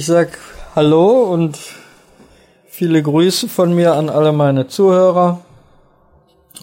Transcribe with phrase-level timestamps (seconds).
[0.00, 0.38] Ich sag
[0.74, 1.58] Hallo und
[2.64, 5.42] viele Grüße von mir an alle meine Zuhörer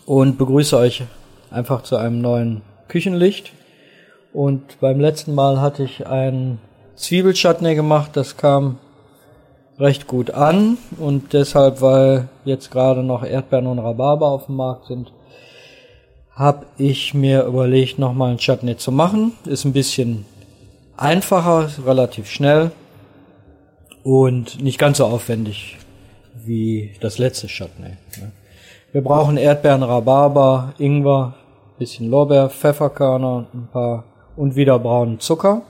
[0.08, 1.04] und begrüße euch
[1.52, 3.54] einfach zu einem neuen Küchenlicht.
[4.34, 6.58] Und beim letzten Mal hatte ich ein
[6.96, 8.80] Zwiebelchutney gemacht, das kam
[9.78, 14.88] recht gut an und deshalb, weil jetzt gerade noch Erdbeeren und Rhabarber auf dem Markt
[14.88, 15.14] sind,
[16.34, 19.34] habe ich mir überlegt, nochmal ein Chutney zu machen.
[19.45, 20.26] Ist ein bisschen
[20.98, 22.72] einfacher, relativ schnell
[24.07, 25.75] und nicht ganz so aufwendig
[26.34, 27.89] wie das letzte Chutney.
[28.17, 28.31] Ne?
[28.93, 31.35] Wir brauchen Erdbeeren, Rhabarber, Ingwer,
[31.77, 34.05] bisschen Lorbeer, Pfefferkörner, ein paar
[34.38, 35.63] und wieder braunen Zucker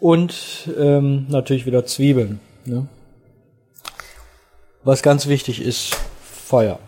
[0.00, 0.34] und
[0.80, 2.40] ähm, natürlich wieder Zwiebeln.
[2.64, 2.88] Ne?
[4.82, 6.78] Was ganz wichtig ist, Feuer.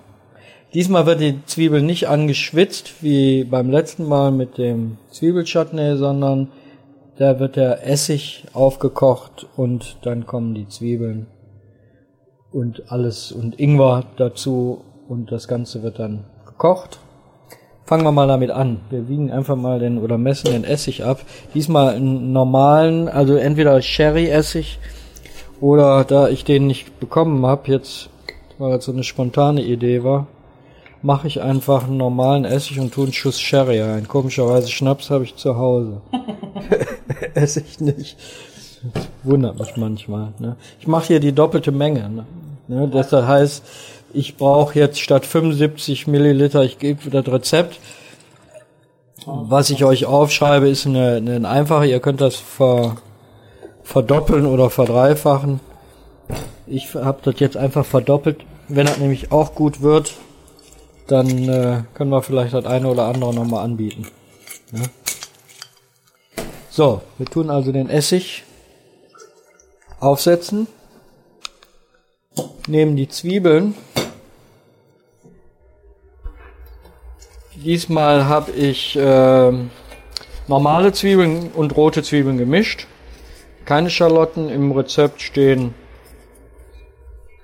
[0.72, 6.48] Diesmal wird die Zwiebel nicht angeschwitzt wie beim letzten Mal mit dem Zwiebelchutney, sondern
[7.20, 11.26] da wird der Essig aufgekocht und dann kommen die Zwiebeln
[12.50, 16.98] und alles und Ingwer dazu und das Ganze wird dann gekocht.
[17.84, 18.80] Fangen wir mal damit an.
[18.88, 21.20] Wir wiegen einfach mal den oder messen den Essig ab.
[21.52, 24.78] Diesmal einen normalen, also entweder Sherry-Essig
[25.60, 28.08] oder da ich den nicht bekommen habe, jetzt,
[28.56, 30.26] weil das so eine spontane Idee war,
[31.02, 34.08] mache ich einfach einen normalen Essig und tue einen Schuss Sherry ein.
[34.08, 36.00] Komischerweise Schnaps habe ich zu Hause.
[37.34, 38.16] Essig nicht.
[38.94, 40.32] Das wundert mich manchmal.
[40.38, 40.56] Ne?
[40.80, 42.08] Ich mache hier die doppelte Menge.
[42.08, 42.26] Ne?
[42.68, 42.88] Ne?
[42.88, 43.64] Das heißt,
[44.12, 47.78] ich brauche jetzt statt 75 Milliliter, ich gebe das Rezept.
[49.26, 52.96] Was ich euch aufschreibe, ist eine, eine einfache, ihr könnt das ver,
[53.82, 55.60] verdoppeln oder verdreifachen.
[56.66, 58.44] Ich habe das jetzt einfach verdoppelt.
[58.68, 60.14] Wenn das nämlich auch gut wird,
[61.10, 64.06] dann äh, können wir vielleicht das eine oder andere nochmal anbieten.
[64.72, 64.82] Ja.
[66.70, 68.44] So, wir tun also den Essig
[69.98, 70.68] aufsetzen,
[72.68, 73.74] nehmen die Zwiebeln.
[77.56, 79.52] Diesmal habe ich äh,
[80.46, 82.86] normale Zwiebeln und rote Zwiebeln gemischt.
[83.64, 85.74] Keine Schalotten im Rezept stehen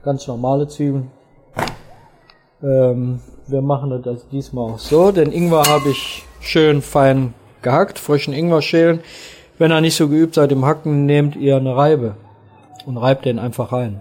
[0.04, 1.10] ganz normale Zwiebeln.
[2.62, 5.12] Ähm, wir machen das also diesmal auch so.
[5.12, 9.00] Den Ingwer habe ich schön fein gehackt, frischen Ingwer schälen.
[9.58, 12.16] Wenn ihr nicht so geübt seid im Hacken, nehmt ihr eine Reibe
[12.86, 14.00] und reibt den einfach rein.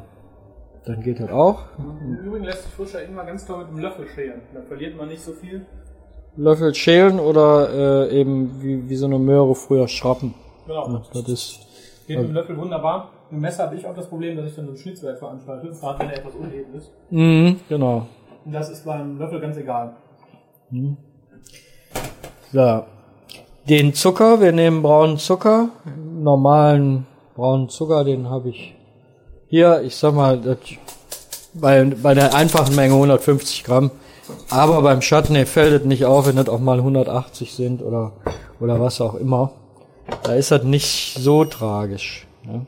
[0.86, 1.64] Dann geht das auch.
[1.80, 4.42] Im Übrigen lässt sich frischer Ingwer ganz toll mit einem Löffel schälen.
[4.54, 5.66] Da verliert man nicht so viel.
[6.38, 10.34] Löffel schälen oder äh, eben wie, wie so eine Möhre früher schrappen.
[10.68, 10.88] Genau.
[10.88, 11.60] Ja, das ist
[12.08, 13.10] Geht mit dem Löffel wunderbar.
[13.32, 15.70] Mit dem Messer habe ich auch das Problem, dass ich dann so ein Schnitzwerk veranstalte,
[15.70, 16.92] gerade wenn er etwas uneben ist.
[17.10, 18.06] mhm, genau.
[18.46, 19.96] Das ist beim Löffel ganz egal.
[22.54, 22.84] So.
[23.68, 28.76] Den Zucker, wir nehmen braunen Zucker, normalen braunen Zucker, den habe ich
[29.48, 30.58] hier, ich sag mal, das,
[31.56, 33.90] bei, bei der einfachen Menge 150 Gramm.
[34.50, 38.14] Aber beim Chutney fällt es nicht auf, wenn das auch mal 180 sind oder,
[38.60, 39.52] oder was auch immer.
[40.24, 42.28] Da ist das nicht so tragisch.
[42.44, 42.68] Ne?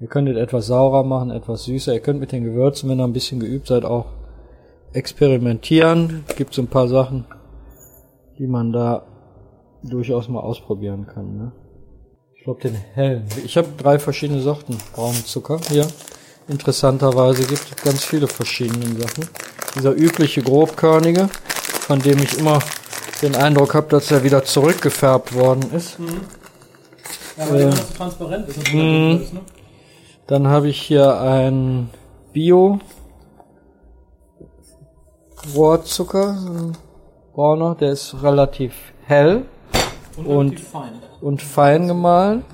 [0.00, 1.94] Ihr könntet etwas saurer machen, etwas süßer.
[1.94, 4.06] Ihr könnt mit den Gewürzen, wenn ihr ein bisschen geübt seid, auch
[4.92, 6.24] experimentieren.
[6.36, 7.24] Gibt so ein paar Sachen,
[8.38, 9.06] die man da
[9.82, 11.36] durchaus mal ausprobieren kann.
[11.36, 11.52] Ne?
[12.36, 13.24] Ich glaube den hellen.
[13.44, 15.86] Ich habe drei verschiedene Sorten braunen Zucker hier.
[16.48, 19.28] Interessanterweise gibt es ganz viele verschiedene Sachen.
[19.76, 22.58] Dieser übliche grobkörnige, von dem ich immer
[23.22, 25.98] den Eindruck habe, dass er wieder zurückgefärbt worden ist.
[27.38, 28.78] Ja, weil Äh, so transparent ist mhm.
[28.78, 29.40] wunderbar ist, ne?
[30.26, 31.90] Dann habe ich hier ein
[32.32, 32.80] Bio
[35.54, 36.36] Rohrzucker,
[37.34, 38.72] brauner, der ist relativ
[39.06, 39.44] hell
[40.16, 40.92] Und, Und- relativ fein.
[41.20, 42.44] und fein gemahlen.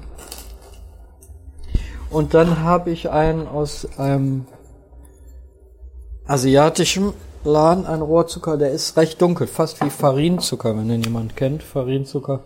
[2.10, 4.46] Und dann habe ich einen aus einem
[6.26, 7.12] asiatischen
[7.44, 11.62] Laden, einen Rohrzucker, der ist recht dunkel, fast wie Farinzucker, wenn den jemand kennt.
[11.62, 12.40] Farinzucker.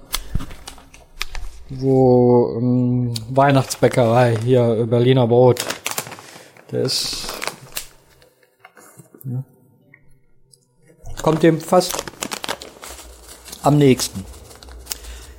[1.71, 5.65] Wo ähm, Weihnachtsbäckerei hier Berliner Brot.
[6.71, 7.32] Der ist
[11.23, 12.05] kommt dem fast
[13.63, 14.25] am nächsten.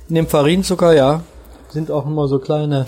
[0.08, 1.22] In dem Farinzucker, ja,
[1.70, 2.86] sind auch immer so kleine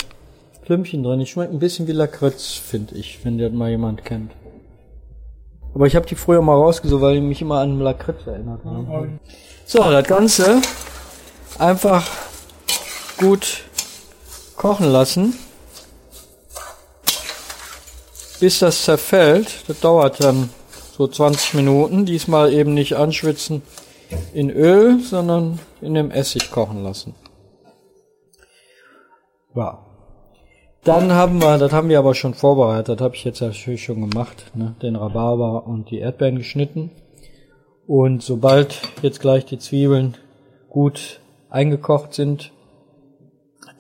[0.65, 1.21] Klümpchen drin.
[1.21, 4.33] Die schmecken ein bisschen wie Lakritz, finde ich, wenn das mal jemand kennt.
[5.75, 9.21] Aber ich habe die früher mal rausgesucht, weil die mich immer an Lakritz erinnert haben.
[9.67, 10.63] So, das Ganze
[11.59, 12.07] einfach
[13.19, 13.63] gut
[14.57, 15.35] kochen lassen,
[18.41, 19.65] bis das zerfällt.
[19.69, 20.51] Das dauert dann
[20.97, 22.07] so 20 Minuten.
[22.07, 23.63] Diesmal eben nicht anschwitzen
[24.33, 27.15] in Öl, sondern in dem Essig kochen lassen.
[29.55, 29.83] Ja.
[30.85, 34.53] Dann haben wir, das haben wir aber schon vorbereitet, habe ich jetzt natürlich schon gemacht,
[34.55, 34.77] ne?
[34.83, 36.93] den Rhabarber und die Erdbeeren geschnitten.
[37.89, 40.17] Und sobald jetzt gleich die Zwiebeln
[40.69, 41.21] gut
[41.51, 42.53] eingekocht sind,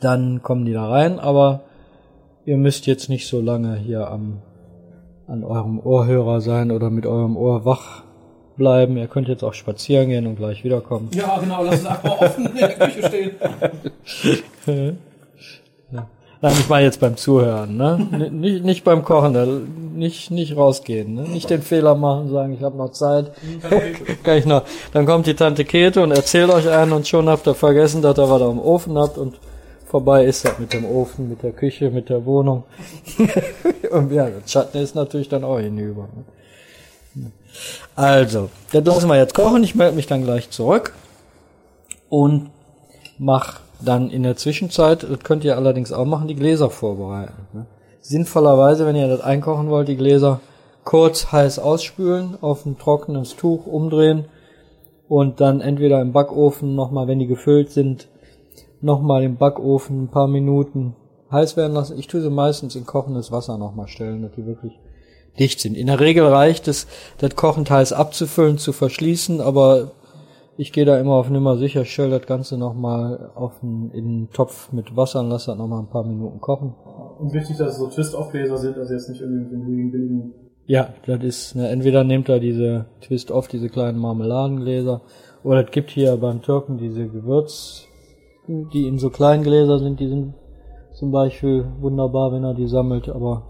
[0.01, 1.63] dann kommen die da rein, aber
[2.45, 4.43] ihr müsst jetzt nicht so lange hier am,
[5.29, 8.03] an eurem Ohrhörer sein oder mit eurem Ohr wach
[8.57, 8.97] bleiben.
[8.97, 11.11] Ihr könnt jetzt auch spazieren gehen und gleich wiederkommen.
[11.15, 14.97] Ja, genau, lass es einfach offen in der Küche stehen.
[16.43, 17.99] Nein, ich meine jetzt beim Zuhören, ne?
[18.31, 21.23] Nicht, nicht beim Kochen, da- nicht, nicht rausgehen, ne?
[21.23, 23.33] Nicht den Fehler machen, sagen, ich habe noch Zeit.
[24.23, 24.63] Kann ich noch.
[24.93, 28.19] Dann kommt die Tante Käthe und erzählt euch einen und schon habt ihr vergessen, dass
[28.19, 29.41] ihr was am Ofen habt und
[29.87, 32.65] vorbei ist das mit dem Ofen, mit der Küche, mit der Wohnung.
[33.91, 36.09] und ja, das Schatten ist natürlich dann auch hinüber.
[37.95, 39.65] Also, das lassen wir jetzt kochen.
[39.65, 40.93] Ich melde mich dann gleich zurück
[42.09, 42.51] und
[43.19, 47.47] mach dann in der Zwischenzeit, das könnt ihr allerdings auch machen, die Gläser vorbereiten.
[47.53, 47.67] Ne?
[48.01, 50.41] Sinnvollerweise, wenn ihr das einkochen wollt, die Gläser
[50.85, 54.27] kurz heiß ausspülen, auf ein trockenes Tuch umdrehen
[55.09, 58.09] und dann entweder im Backofen nochmal, wenn die gefüllt sind,
[58.81, 60.95] nochmal im Backofen ein paar Minuten
[61.31, 61.99] heiß werden lassen.
[61.99, 64.79] Ich tue sie meistens in kochendes Wasser nochmal stellen, dass die wirklich
[65.39, 65.77] dicht sind.
[65.77, 66.87] In der Regel reicht es,
[67.19, 69.93] das kochend heiß abzufüllen, zu verschließen, aber
[70.57, 74.31] ich gehe da immer auf Nummer sicher, stelle das Ganze nochmal auf einen, in einen
[74.31, 76.75] Topf mit Wasser und lasse das nochmal ein paar Minuten kochen.
[77.19, 80.35] Und wichtig, dass es so Twist-Off-Gläser sind, also jetzt nicht irgendwie mit den billigen, billigen.
[80.65, 85.03] Ja, das ist, ne, entweder nehmt ihr diese Twist-Off, diese kleinen Marmeladengläser,
[85.45, 87.87] oder es gibt hier beim Türken diese Gewürz,
[88.49, 90.35] die in so kleinen Gläser sind, die sind
[90.95, 93.43] zum Beispiel wunderbar, wenn er die sammelt, aber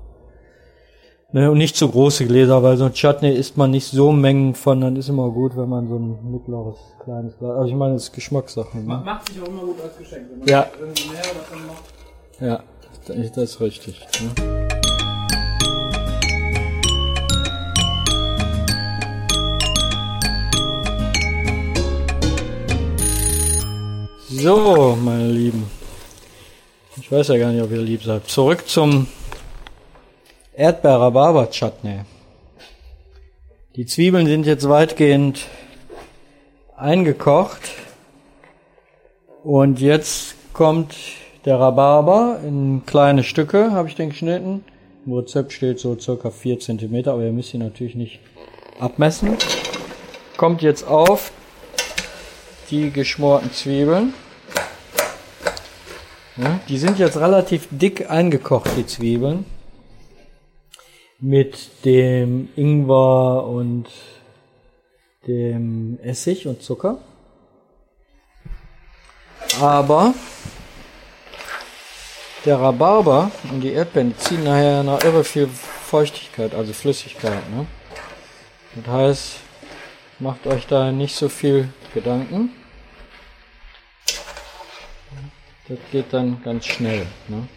[1.32, 4.54] ne, und nicht zu große Gläser, weil so ein Chutney isst man nicht so Mengen
[4.54, 7.94] von, dann ist immer gut, wenn man so ein mittleres, kleines Glas, also ich meine,
[7.94, 8.78] das ist Geschmackssache.
[8.78, 9.02] Ma- Ne?
[9.04, 10.26] Macht sich auch immer gut als Geschenk.
[10.30, 10.66] Wenn man Ja.
[10.80, 12.40] irgendwie mehr davon macht.
[12.40, 12.60] Ja,
[13.06, 14.06] das das ist richtig.
[14.36, 14.65] Ne?
[24.38, 25.70] So, meine Lieben.
[27.00, 28.28] Ich weiß ja gar nicht, ob ihr lieb seid.
[28.28, 29.06] Zurück zum
[30.52, 32.00] Erdbeer-Rhabarber-Chutney.
[33.76, 35.46] Die Zwiebeln sind jetzt weitgehend
[36.76, 37.62] eingekocht.
[39.42, 40.94] Und jetzt kommt
[41.46, 44.66] der Rhabarber in kleine Stücke, habe ich den geschnitten.
[45.06, 48.20] Im Rezept steht so circa 4 cm, aber ihr müsst ihn natürlich nicht
[48.78, 49.38] abmessen.
[50.36, 51.32] Kommt jetzt auf
[52.70, 54.12] die geschmorten Zwiebeln.
[56.36, 59.46] Ja, die sind jetzt relativ dick eingekocht, die Zwiebeln.
[61.18, 63.86] Mit dem Ingwer und
[65.26, 66.98] dem Essig und Zucker.
[69.60, 70.12] Aber
[72.44, 77.48] der Rhabarber und die Erdbeeren ziehen nachher noch irre viel Feuchtigkeit, also Flüssigkeit.
[77.50, 77.66] Ne?
[78.74, 79.36] Das heißt,
[80.18, 82.50] macht euch da nicht so viel Gedanken.
[85.68, 87.06] Das geht dann ganz schnell.
[87.26, 87.48] Ne?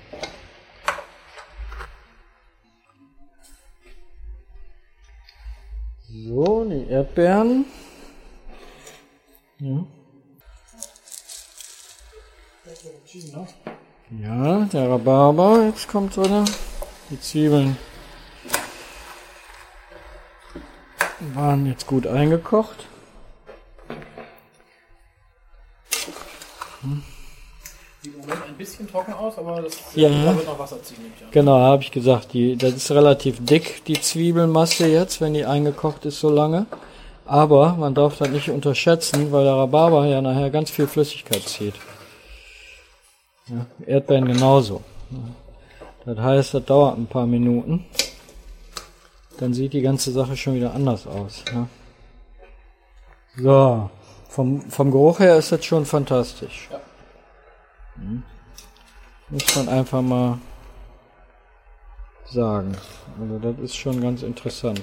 [6.08, 7.66] So, die Erdbeeren.
[9.60, 9.86] Ja.
[14.10, 16.46] Ja, der Rhabarber, jetzt kommt wieder.
[17.12, 17.78] Die Zwiebeln
[21.34, 22.89] waren jetzt gut eingekocht.
[28.92, 30.10] Bisschen trocken aus, aber das Ja.
[30.10, 30.98] da wird noch Wasser ziehen.
[31.32, 36.06] Genau, habe ich gesagt, die, das ist relativ dick, die Zwiebelmasse jetzt, wenn die eingekocht
[36.06, 36.66] ist so lange.
[37.26, 41.76] Aber man darf das nicht unterschätzen, weil der Rhabarber ja nachher ganz viel Flüssigkeit zieht.
[43.48, 44.82] Ja, Erdbeeren genauso.
[46.06, 47.86] Das heißt, das dauert ein paar Minuten.
[49.38, 51.44] Dann sieht die ganze Sache schon wieder anders aus.
[51.54, 51.68] Ja.
[53.38, 53.90] So,
[54.28, 56.68] vom, vom Geruch her ist das schon fantastisch.
[56.72, 56.80] Ja.
[57.96, 58.24] Hm.
[59.32, 60.40] Muss man einfach mal
[62.26, 62.76] sagen.
[63.20, 64.82] Also das ist schon ganz interessant.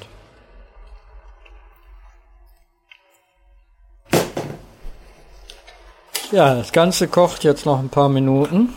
[6.31, 8.73] Ja, das Ganze kocht jetzt noch ein paar Minuten.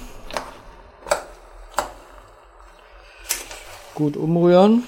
[3.93, 4.83] Gut umrühren.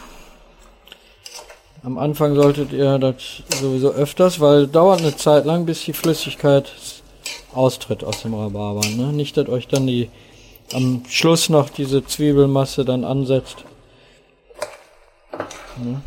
[1.84, 5.94] Am Anfang solltet ihr das sowieso öfters, weil es dauert eine Zeit lang, bis die
[5.94, 6.72] Flüssigkeit
[7.54, 8.88] austritt aus dem Rhabarber.
[8.88, 9.12] Ne?
[9.12, 10.10] Nicht, dass euch dann die
[10.74, 13.66] am Schluss noch diese Zwiebelmasse dann ansetzt.
[15.78, 16.01] Ne?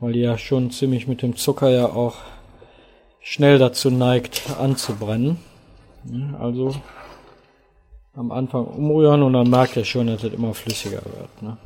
[0.00, 2.16] Weil die ja schon ziemlich mit dem Zucker ja auch
[3.20, 5.38] schnell dazu neigt anzubrennen.
[6.04, 6.36] Ne?
[6.38, 6.74] Also
[8.14, 11.42] am Anfang umrühren und dann merkt ihr schon, dass es immer flüssiger wird.
[11.42, 11.56] Ne?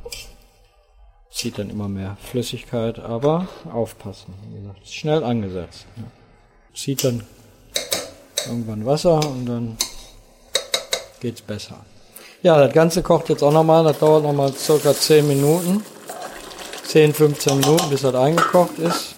[1.30, 4.34] Zieht dann immer mehr Flüssigkeit, aber aufpassen.
[4.50, 5.86] Wie gesagt, schnell angesetzt.
[5.96, 6.04] Ne?
[6.74, 7.24] Zieht dann
[8.46, 9.76] irgendwann Wasser und dann
[11.20, 11.84] geht's besser.
[12.42, 13.84] Ja, das Ganze kocht jetzt auch nochmal.
[13.84, 15.82] Das dauert nochmal circa 10 Minuten.
[16.84, 19.16] 10, 15 Minuten, bis das eingekocht ist.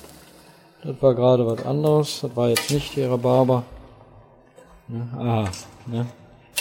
[0.83, 2.21] Das war gerade was anderes.
[2.23, 3.65] Das war jetzt nicht die Rhabarber.
[4.89, 5.09] Ne?
[5.19, 5.51] Aha,
[5.87, 6.07] ne?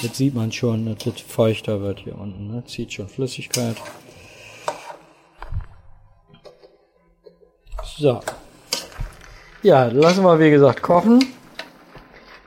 [0.01, 2.53] Jetzt sieht man schon, dass das feuchter wird hier unten.
[2.53, 2.63] Ne?
[2.65, 3.77] Zieht schon Flüssigkeit.
[7.97, 8.19] So.
[9.63, 11.23] Ja, lassen wir wie gesagt kochen.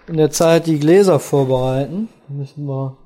[0.07, 2.09] In der Zeit die Gläser vorbereiten.
[2.33, 2.97] Müssen wir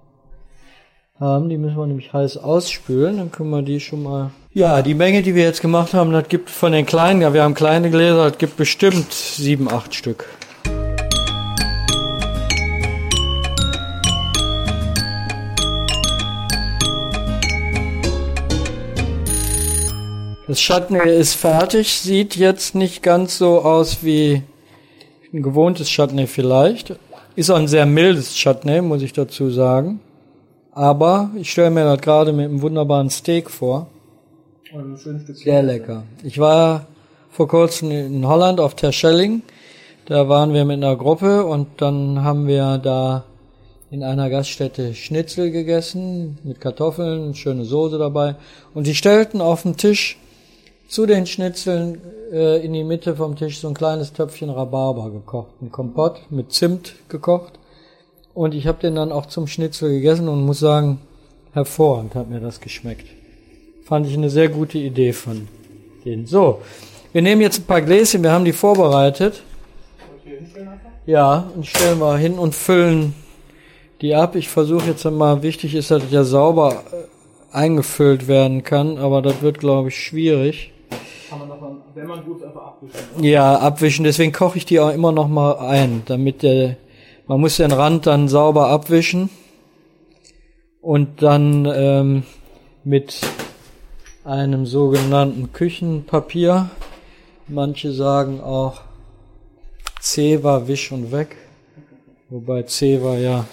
[1.18, 1.48] haben.
[1.48, 3.16] Die müssen wir nämlich heiß ausspülen.
[3.16, 4.32] Dann können wir die schon mal.
[4.52, 7.42] Ja, die Menge, die wir jetzt gemacht haben, das gibt von den kleinen, ja, wir
[7.42, 10.26] haben kleine Gläser, das gibt bestimmt sieben, acht Stück.
[20.46, 24.42] Das Chutney ist fertig, sieht jetzt nicht ganz so aus wie
[25.32, 26.94] ein gewohntes Chutney vielleicht.
[27.36, 29.98] Ist auch ein sehr mildes Chutney, muss ich dazu sagen.
[30.70, 33.88] Aber ich stelle mir das gerade mit einem wunderbaren Steak vor.
[34.64, 36.04] Stück Sehr lecker.
[36.22, 36.86] Ich war
[37.30, 39.42] vor kurzem in Holland auf Terschelling.
[40.06, 43.24] Da waren wir mit einer Gruppe und dann haben wir da
[43.90, 48.36] in einer Gaststätte Schnitzel gegessen mit Kartoffeln, schöne Soße dabei.
[48.74, 50.18] Und die stellten auf den Tisch
[50.88, 52.00] zu den Schnitzeln
[52.32, 56.52] äh, in die Mitte vom Tisch so ein kleines Töpfchen Rhabarber gekocht, ein Kompott mit
[56.52, 57.54] Zimt gekocht.
[58.34, 61.00] Und ich habe den dann auch zum Schnitzel gegessen und muss sagen,
[61.52, 63.06] hervorragend hat mir das geschmeckt.
[63.84, 65.48] Fand ich eine sehr gute Idee von
[66.04, 66.26] denen.
[66.26, 66.60] So,
[67.12, 69.42] wir nehmen jetzt ein paar Gläschen, wir haben die vorbereitet.
[71.06, 73.14] Ja, und stellen wir hin und füllen
[74.00, 74.34] die ab.
[74.34, 79.42] Ich versuche jetzt mal, wichtig ist, dass ja sauber äh, eingefüllt werden kann, aber das
[79.42, 80.73] wird, glaube ich, schwierig.
[81.28, 83.24] Kann man davon, wenn man gut einfach abwischen.
[83.24, 84.04] Ja, abwischen.
[84.04, 86.76] Deswegen koche ich die auch immer noch mal ein, damit der,
[87.26, 89.30] man muss den Rand dann sauber abwischen
[90.80, 92.22] und dann ähm,
[92.84, 93.20] mit
[94.24, 96.70] einem sogenannten Küchenpapier.
[97.48, 98.82] Manche sagen auch
[100.00, 101.36] Zewa wisch und weg,
[102.28, 103.46] wobei Zewa ja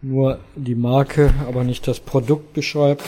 [0.00, 3.04] nur die Marke, aber nicht das Produkt beschreibt.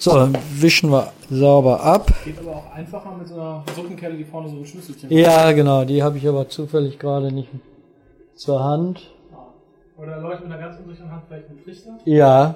[0.00, 2.12] So, dann wischen wir sauber ab.
[2.24, 5.84] Geht aber auch einfacher mit so einer Suppenkelle, die vorne so ein Schlüsselchen Ja, genau,
[5.84, 7.48] die habe ich aber zufällig gerade nicht
[8.36, 9.10] zur Hand.
[10.00, 11.98] Oder Leute mit einer ganz unsicheren Hand vielleicht einen Trichter.
[12.04, 12.54] Ja.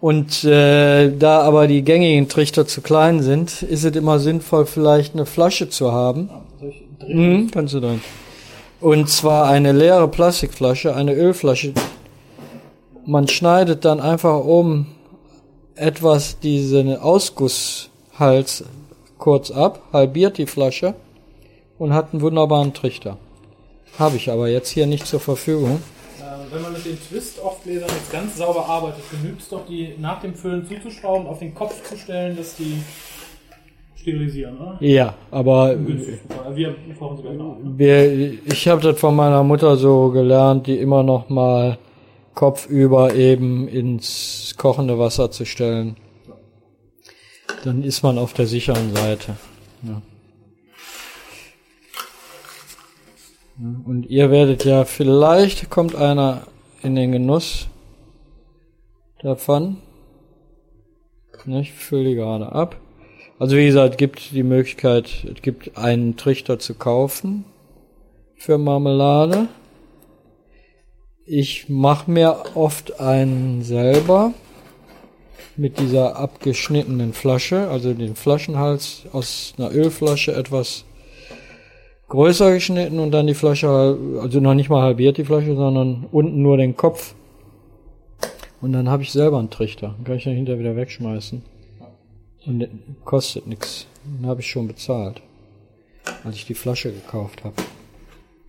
[0.00, 5.14] Und äh, da aber die gängigen Trichter zu klein sind, ist es immer sinnvoll, vielleicht
[5.14, 6.30] eine Flasche zu haben.
[6.60, 7.42] Ich drehen?
[7.42, 8.00] Mhm, kannst du dann.
[8.80, 11.74] Und zwar eine leere Plastikflasche, eine Ölflasche.
[13.06, 14.88] Man schneidet dann einfach oben
[15.80, 18.64] etwas diesen Ausgusshals
[19.18, 20.94] kurz ab, halbiert die Flasche
[21.78, 23.16] und hat einen wunderbaren Trichter.
[23.98, 25.80] Habe ich aber jetzt hier nicht zur Verfügung.
[26.18, 30.20] Äh, wenn man mit den Twist-Off-Gläsern jetzt ganz sauber arbeitet, genügt es doch, die nach
[30.20, 32.82] dem Füllen zuzuschrauben, auf den Kopf zu stellen, dass die
[33.96, 34.76] sterilisieren, oder?
[34.80, 36.20] Ja, aber Günstig.
[36.54, 37.56] Wir kochen sie gleich noch.
[37.62, 41.78] wir, ich habe das von meiner Mutter so gelernt, die immer noch mal
[42.40, 45.96] kopfüber eben ins kochende Wasser zu stellen.
[47.64, 49.36] Dann ist man auf der sicheren Seite.
[49.82, 50.00] Ja.
[53.84, 56.46] Und ihr werdet ja, vielleicht kommt einer
[56.82, 57.68] in den Genuss
[59.20, 59.76] davon.
[61.44, 62.80] Ich fülle die gerade ab.
[63.38, 67.44] Also wie gesagt, es gibt die Möglichkeit, es gibt einen Trichter zu kaufen
[68.38, 69.48] für Marmelade.
[71.26, 74.32] Ich mache mir oft einen selber
[75.56, 80.84] mit dieser abgeschnittenen Flasche, also den Flaschenhals aus einer Ölflasche etwas
[82.08, 86.42] größer geschnitten und dann die Flasche, also noch nicht mal halbiert die Flasche, sondern unten
[86.42, 87.14] nur den Kopf.
[88.60, 89.94] Und dann habe ich selber einen Trichter.
[90.04, 91.42] Kann ich dann hinterher wieder wegschmeißen.
[92.46, 92.68] Und
[93.04, 93.86] kostet nichts.
[94.04, 95.20] Den habe ich schon bezahlt,
[96.24, 97.54] als ich die Flasche gekauft habe.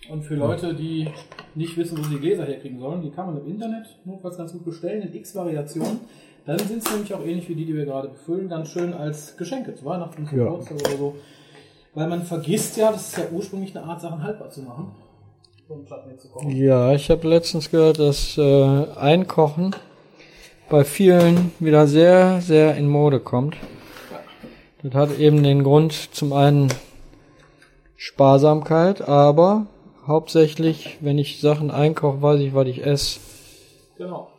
[0.10, 1.08] Und für Leute, die
[1.56, 4.54] nicht wissen, wo sie die Gläser herkriegen sollen, die kann man im Internet notfalls ganz
[4.54, 6.00] gut bestellen, in x Variationen.
[6.46, 9.38] Dann sind es nämlich auch ähnlich wie die, die wir gerade befüllen, ganz schön als
[9.38, 10.46] Geschenke zu Weihnachten, Ja.
[10.46, 11.16] Geburtstag oder so.
[11.94, 14.92] Weil man vergisst ja, das ist ja ursprünglich eine Art, Sachen haltbar zu machen.
[15.88, 16.52] Chutney zu kochen.
[16.52, 19.76] Ja, ich habe letztens gehört, dass äh, Einkochen
[20.70, 23.56] bei vielen wieder sehr, sehr in Mode kommt.
[24.84, 26.70] Das hat eben den Grund zum einen
[27.96, 29.68] Sparsamkeit, aber
[30.08, 33.20] hauptsächlich, wenn ich Sachen einkoche, weiß ich, was ich esse.
[33.98, 34.30] Genau.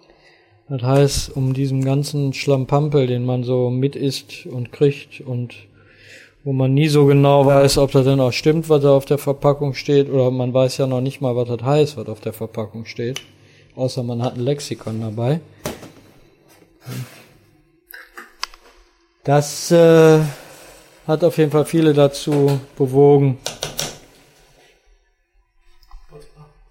[0.69, 5.55] Das heißt, um diesen ganzen Schlampampel, den man so mit isst und kriegt und
[6.45, 9.19] wo man nie so genau weiß, ob das denn auch stimmt, was da auf der
[9.19, 12.33] Verpackung steht, oder man weiß ja noch nicht mal, was das heißt, was auf der
[12.33, 13.21] Verpackung steht.
[13.77, 15.41] Außer man hat ein Lexikon dabei.
[19.25, 20.21] Das äh,
[21.07, 23.39] hat auf jeden Fall viele dazu bewogen,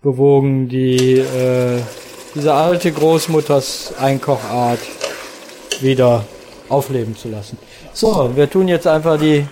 [0.02, 1.80] bewogen, die äh,
[2.34, 4.80] diese alte Großmutters Einkochart
[5.82, 6.26] wieder
[6.70, 7.58] aufleben zu lassen.
[7.94, 9.46] So, wir tun jetzt einfach die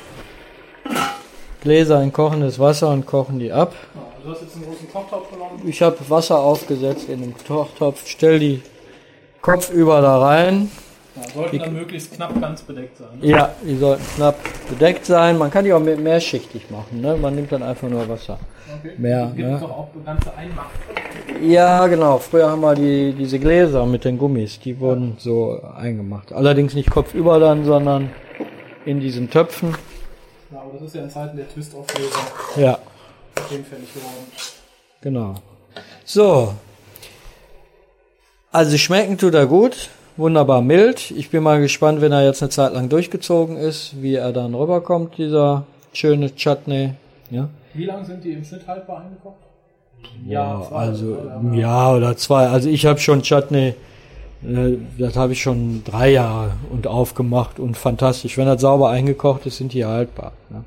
[1.61, 3.75] Gläser in kochendes Wasser und kochen die ab.
[4.23, 5.61] Du hast jetzt einen großen Kochtopf genommen.
[5.65, 8.61] Ich habe Wasser aufgesetzt in den Kochtopf, stell die
[9.41, 10.71] kopfüber da rein.
[11.15, 13.07] Ja, sollten dann möglichst knapp ganz bedeckt sein.
[13.19, 13.27] Ne?
[13.27, 14.35] Ja, die sollten knapp
[14.69, 15.37] bedeckt sein.
[15.37, 17.01] Man kann die auch mehrschichtig machen.
[17.01, 17.15] Ne?
[17.17, 18.39] Man nimmt dann einfach nur Wasser.
[18.79, 18.93] Okay.
[18.97, 19.55] Mehr, Gibt ne?
[19.55, 20.69] es doch auch ganze Einmacht.
[21.41, 22.19] Ja, genau.
[22.19, 26.31] Früher haben wir die, diese Gläser mit den Gummis, die wurden so eingemacht.
[26.31, 28.11] Allerdings nicht kopfüber dann, sondern
[28.85, 29.75] in diesen Töpfen.
[30.51, 32.21] Ja, aber das ist ja in Zeiten der Twist-Auflösung
[32.55, 32.77] Ja,
[33.49, 34.31] hinfällig geworden.
[35.01, 35.35] genau.
[36.05, 36.53] So.
[38.51, 39.89] Also schmecken tut er gut.
[40.19, 41.11] Wunderbar mild.
[41.11, 44.53] Ich bin mal gespannt, wenn er jetzt eine Zeit lang durchgezogen ist, wie er dann
[44.53, 46.91] rüberkommt, dieser schöne Chutney.
[47.31, 47.47] Ja.
[47.73, 49.37] Wie lange sind die im Schnitt haltbar eingekocht?
[50.27, 51.37] Ja, zwei, also oder?
[51.37, 52.47] ein Jahr oder zwei.
[52.47, 53.75] Also ich habe schon Chutney,
[54.43, 58.37] äh, das habe ich schon drei Jahre und aufgemacht und fantastisch.
[58.37, 60.33] Wenn das sauber eingekocht ist, sind die haltbar.
[60.49, 60.65] Ne?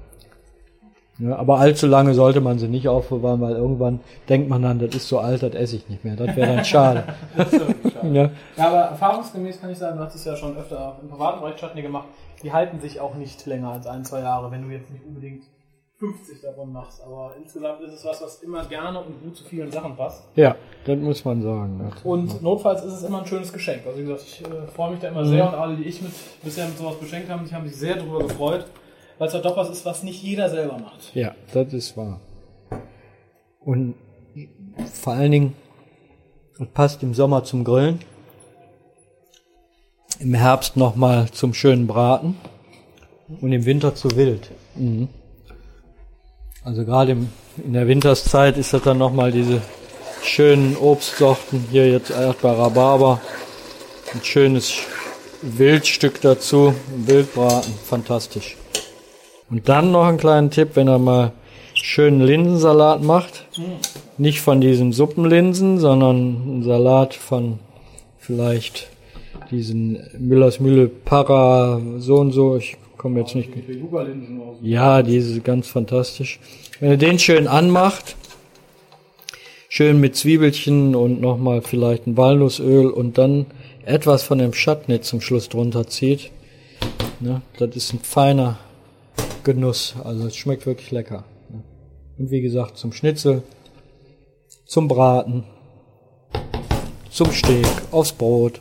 [1.22, 4.94] Ja, aber allzu lange sollte man sie nicht aufbewahren, weil irgendwann denkt man dann, das
[4.94, 6.16] ist so alt, das esse ich nicht mehr.
[6.16, 7.04] Das wäre dann schade.
[7.36, 8.08] Das ist wirklich schade.
[8.14, 8.30] ja.
[8.56, 11.56] Ja, aber erfahrungsgemäß kann ich sagen, du hast es ja schon öfter im privaten Bereich
[11.56, 12.08] Chutney gemacht.
[12.42, 15.44] Die halten sich auch nicht länger als ein, zwei Jahre, wenn du jetzt nicht unbedingt
[15.98, 17.00] 50 davon machst.
[17.04, 20.24] Aber insgesamt ist es was, was immer gerne und gut zu vielen Sachen passt.
[20.34, 21.78] ja, das muss man sagen.
[21.78, 21.90] ne?
[22.02, 23.82] Und notfalls ist es immer ein schönes Geschenk.
[23.86, 26.10] Also wie gesagt, ich äh, freue mich da immer sehr und alle, die ich mit,
[26.42, 28.66] bisher mit sowas beschenkt haben, die haben sich sehr darüber gefreut,
[29.22, 31.14] weil es halt doch was ist, was nicht jeder selber macht.
[31.14, 32.18] Ja, das ist wahr.
[33.60, 33.94] Und
[34.92, 35.54] vor allen Dingen,
[36.58, 38.00] es passt im Sommer zum Grillen,
[40.18, 42.36] im Herbst nochmal zum schönen Braten
[43.40, 44.50] und im Winter zu wild.
[44.74, 45.08] Mhm.
[46.64, 47.28] Also gerade im,
[47.64, 49.62] in der Winterszeit ist das dann nochmal diese
[50.24, 53.20] schönen Obstsorten, hier jetzt Erdbeer, Rhabarber,
[54.14, 54.78] ein schönes
[55.42, 58.56] Wildstück dazu, Wildbraten, fantastisch.
[59.52, 61.32] Und dann noch einen kleinen Tipp, wenn er mal
[61.74, 63.44] schönen Linsensalat macht.
[64.16, 67.58] Nicht von diesen Suppenlinsen, sondern einen Salat von
[68.18, 68.88] vielleicht
[69.50, 72.56] diesen Müllers Mühle Para so und so.
[72.56, 73.50] Ich komme jetzt nicht.
[74.62, 76.40] Ja, diese ganz fantastisch.
[76.80, 78.16] Wenn er den schön anmacht,
[79.68, 83.44] schön mit Zwiebelchen und nochmal vielleicht ein Walnussöl und dann
[83.84, 86.30] etwas von dem Chutney zum Schluss drunter zieht,
[87.20, 88.58] ne, das ist ein feiner
[89.44, 89.94] Genuss.
[90.02, 91.24] Also es schmeckt wirklich lecker.
[92.18, 93.42] Und wie gesagt, zum Schnitzel,
[94.66, 95.44] zum Braten,
[97.10, 98.60] zum Steak, aufs Brot.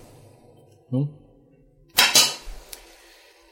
[0.89, 1.07] ne.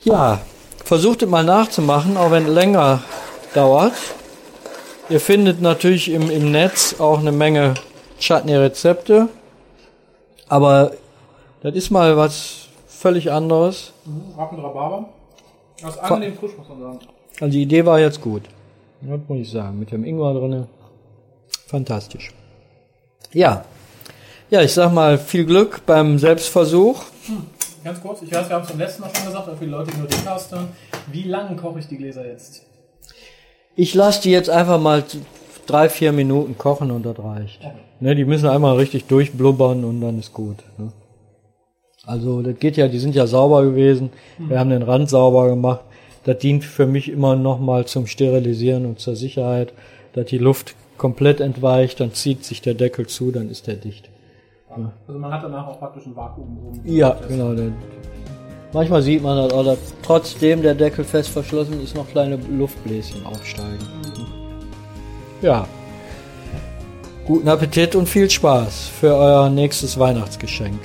[0.02, 0.40] Ja,
[0.84, 3.04] versucht es mal nachzumachen, auch wenn es länger
[3.54, 3.94] dauert.
[5.10, 7.74] Ihr findet natürlich im, im Netz auch eine Menge
[8.20, 9.28] Chutney-Rezepte,
[10.48, 10.92] aber
[11.62, 13.92] das ist mal was völlig anderes.
[14.38, 15.10] Rappen Rhabarber.
[15.84, 17.00] Aus angenehm frisch, muss man sagen.
[17.40, 18.44] Also die Idee war jetzt gut.
[19.02, 19.80] Das muss ich sagen.
[19.80, 20.68] Mit dem Ingwer drinne.
[21.68, 22.32] Fantastisch.
[23.32, 23.64] Ja.
[24.50, 27.04] Ja, ich sag mal, viel Glück beim Selbstversuch.
[27.84, 29.72] Ganz kurz, ich weiß, wir haben es beim letzten Mal schon gesagt, aber für die
[29.72, 30.68] Leute, die nur den Cast hören,
[31.12, 32.64] wie lange koche ich die Gläser jetzt?
[33.76, 35.04] Ich lasse die jetzt einfach mal
[35.66, 37.62] drei, vier Minuten kochen und das reicht.
[38.00, 40.58] Ne, die müssen einmal richtig durchblubbern und dann ist gut.
[40.78, 40.92] Ne?
[42.06, 44.10] Also das geht ja, die sind ja sauber gewesen.
[44.40, 45.82] Wir haben den Rand sauber gemacht.
[46.26, 49.74] Das dient für mich immer noch mal zum Sterilisieren und zur Sicherheit,
[50.14, 54.10] dass die Luft komplett entweicht, dann zieht sich der Deckel zu, dann ist der dicht.
[54.70, 56.80] Also man hat danach auch praktisch ein Vakuum.
[56.84, 57.56] Ja, genau.
[57.56, 57.72] Der,
[58.72, 63.26] manchmal sieht man das auch, dass trotzdem der Deckel fest verschlossen ist, noch kleine Luftbläschen
[63.26, 63.88] aufsteigen.
[65.42, 65.68] Ja.
[67.26, 70.80] Guten Appetit und viel Spaß für euer nächstes Weihnachtsgeschenk.